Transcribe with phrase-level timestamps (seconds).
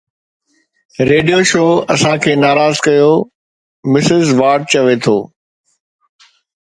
[1.09, 3.11] radio show اسان کي ناراض ڪيو،
[3.91, 5.17] مسز وارڊ چوي ٿو